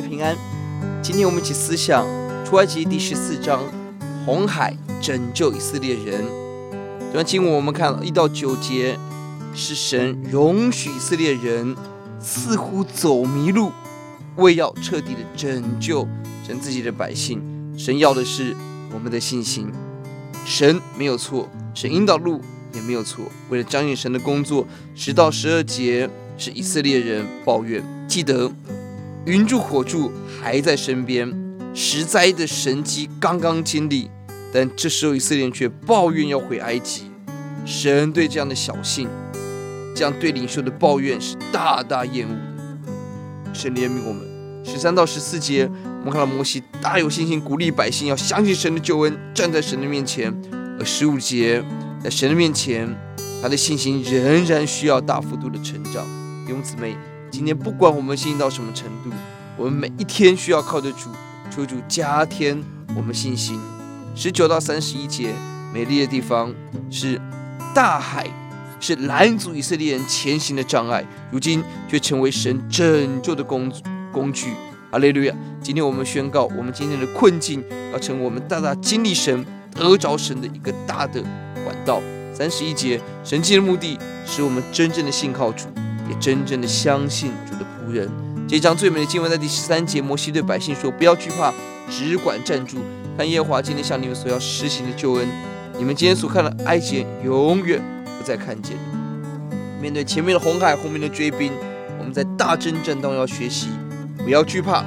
[0.00, 0.36] 平安
[1.02, 2.06] 今天我们一起思想
[2.44, 3.62] 出埃及第十四章，
[4.24, 6.24] 红海拯救以色列人。
[7.08, 8.98] 这段经文我们看了一到九节，
[9.54, 11.76] 是神容许以色列人
[12.20, 13.72] 似乎走迷路，
[14.36, 16.06] 为要彻底的拯救
[16.46, 17.42] 神自己的百姓。
[17.76, 18.54] 神要的是
[18.92, 19.70] 我们的信心。
[20.44, 22.40] 神没有错，神引导路
[22.74, 23.24] 也没有错。
[23.48, 27.82] 为了彰显神的工作，十到十二节是以色列人抱怨。
[28.08, 28.50] 记得
[29.24, 31.32] 云柱火柱还在身边，
[31.72, 34.10] 十灾的神迹刚刚经历，
[34.52, 37.04] 但这时候以色列却抱怨要回埃及。
[37.64, 39.06] 神对这样的小信，
[39.94, 43.54] 这样对领袖的抱怨是大大厌恶的。
[43.54, 44.22] 神怜悯我们。
[44.64, 45.70] 十三到十四节。
[46.00, 50.34] 我们看到摩西大有信心，鼓励百姓要相信神的救恩，站在神的面前。
[50.80, 51.62] 而十五节，
[52.02, 52.88] 在神的面前，
[53.40, 56.04] 他的信心仍然需要大幅度的成长。
[56.44, 56.96] 弟兄姊妹，
[57.32, 59.10] 今天不管我们信心到什么程度，
[59.56, 61.08] 我们每一天需要靠着主，
[61.50, 62.62] 求主加添
[62.94, 63.58] 我们信心。
[64.14, 65.32] 十九到三十一节，
[65.72, 66.54] 美丽的地方
[66.90, 67.18] 是
[67.74, 68.28] 大海，
[68.78, 73.72] 是拦阻以色列人前行的障碍，如今却成为神拯救的工
[74.12, 74.52] 工具。
[74.90, 75.34] 哈利路亚！
[75.62, 79.42] 今天我们宣告，我们今天的困境要成为我们大大经历神、
[79.74, 81.22] 得着神的一个大的
[81.64, 82.02] 管道。
[82.34, 85.66] 三十一节，神迹的目的使我们真正的信靠主，
[86.12, 88.08] 也真正的相信主的仆人。
[88.46, 91.52] 这一章最美的经文在第十三节，摩西对百姓说：“不要惧怕，
[91.88, 92.78] 只管站住，
[93.16, 95.26] 看耶和华今天向你们所要施行的救恩。
[95.78, 98.76] 你们今天所看的埃及，永远不再看见。”
[99.80, 101.50] 面对前面的红海，后面的追兵，
[101.98, 103.68] 我们在大争战当中要学习。
[104.18, 104.84] 不要惧怕，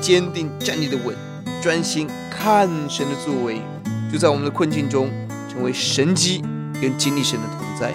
[0.00, 1.14] 坚定站立的稳，
[1.62, 3.60] 专心看神的作为，
[4.10, 5.10] 就在我们的困境中
[5.48, 6.42] 成为神机
[6.80, 7.92] 跟经历神的同在。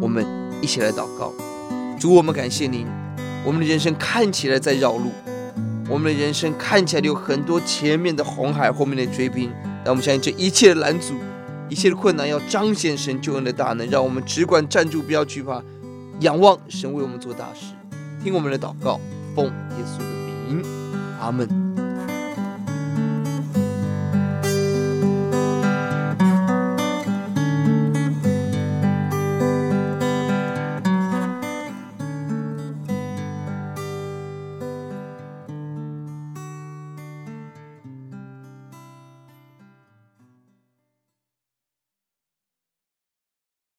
[0.00, 0.26] 我们
[0.60, 1.32] 一起来祷告，
[1.98, 2.86] 主，我们感谢您。
[3.44, 5.10] 我们的人生看起来在绕路，
[5.88, 9.50] 我们的人生看起来有很多前面的红海，后面的追兵，
[9.84, 11.14] 但我们相信这一切的拦阻，
[11.68, 15.62] 一切的困难，要彰显神救恩的大能，让我们只管站住，不要惧怕，
[16.20, 17.74] 仰望神为我们做大事。
[18.22, 19.00] 听我们的祷告，
[19.34, 20.04] 奉耶稣的
[20.48, 20.62] 名。
[21.20, 21.67] 阿门。